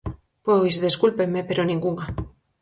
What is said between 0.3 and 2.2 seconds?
Pois, descúlpenme, pero ningunha.